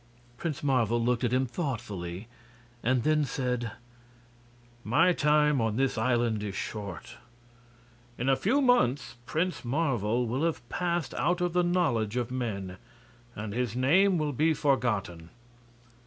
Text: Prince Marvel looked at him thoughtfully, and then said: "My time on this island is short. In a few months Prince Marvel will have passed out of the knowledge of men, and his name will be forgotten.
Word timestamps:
Prince 0.35 0.63
Marvel 0.63 0.99
looked 0.99 1.23
at 1.23 1.31
him 1.31 1.45
thoughtfully, 1.45 2.27
and 2.81 3.03
then 3.03 3.23
said: 3.23 3.73
"My 4.83 5.13
time 5.13 5.61
on 5.61 5.75
this 5.75 5.95
island 5.95 6.41
is 6.41 6.55
short. 6.55 7.17
In 8.17 8.27
a 8.27 8.35
few 8.35 8.61
months 8.61 9.17
Prince 9.27 9.63
Marvel 9.63 10.25
will 10.25 10.43
have 10.43 10.67
passed 10.69 11.13
out 11.13 11.39
of 11.39 11.53
the 11.53 11.61
knowledge 11.61 12.17
of 12.17 12.31
men, 12.31 12.77
and 13.35 13.53
his 13.53 13.75
name 13.75 14.17
will 14.17 14.33
be 14.33 14.55
forgotten. 14.55 15.29